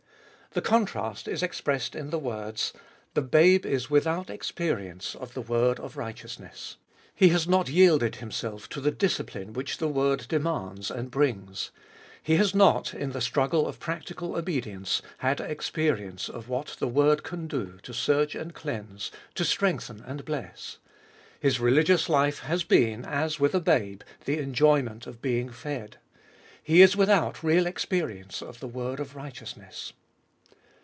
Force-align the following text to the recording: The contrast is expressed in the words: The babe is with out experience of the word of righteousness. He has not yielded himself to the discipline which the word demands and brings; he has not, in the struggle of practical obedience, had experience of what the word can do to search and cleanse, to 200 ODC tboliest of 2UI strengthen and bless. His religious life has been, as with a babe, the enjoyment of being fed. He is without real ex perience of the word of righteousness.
The 0.53 0.59
contrast 0.61 1.29
is 1.29 1.41
expressed 1.43 1.95
in 1.95 2.09
the 2.09 2.19
words: 2.19 2.73
The 3.13 3.21
babe 3.21 3.65
is 3.65 3.89
with 3.89 4.05
out 4.05 4.29
experience 4.29 5.15
of 5.15 5.33
the 5.33 5.39
word 5.41 5.79
of 5.79 5.95
righteousness. 5.95 6.75
He 7.15 7.29
has 7.29 7.47
not 7.47 7.69
yielded 7.69 8.15
himself 8.17 8.67
to 8.71 8.81
the 8.81 8.91
discipline 8.91 9.53
which 9.53 9.77
the 9.77 9.87
word 9.87 10.25
demands 10.27 10.91
and 10.91 11.09
brings; 11.09 11.71
he 12.21 12.35
has 12.35 12.53
not, 12.53 12.93
in 12.93 13.13
the 13.13 13.21
struggle 13.21 13.65
of 13.65 13.79
practical 13.79 14.35
obedience, 14.35 15.01
had 15.19 15.39
experience 15.39 16.27
of 16.27 16.49
what 16.49 16.75
the 16.79 16.87
word 16.89 17.23
can 17.23 17.47
do 17.47 17.79
to 17.83 17.93
search 17.93 18.35
and 18.35 18.53
cleanse, 18.53 19.09
to 19.35 19.45
200 19.45 19.45
ODC 19.45 19.45
tboliest 19.45 19.45
of 19.45 19.47
2UI 19.47 19.49
strengthen 19.49 20.03
and 20.05 20.25
bless. 20.25 20.77
His 21.39 21.59
religious 21.61 22.09
life 22.09 22.39
has 22.39 22.65
been, 22.65 23.05
as 23.05 23.39
with 23.39 23.55
a 23.55 23.61
babe, 23.61 24.01
the 24.25 24.39
enjoyment 24.39 25.07
of 25.07 25.21
being 25.21 25.47
fed. 25.49 25.95
He 26.61 26.81
is 26.81 26.97
without 26.97 27.41
real 27.41 27.65
ex 27.67 27.85
perience 27.85 28.41
of 28.41 28.59
the 28.59 28.67
word 28.67 28.99
of 28.99 29.15
righteousness. 29.15 29.93